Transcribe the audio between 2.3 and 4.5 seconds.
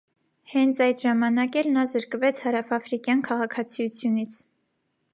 հարավաֆրիկյան քաղաքացիությունից։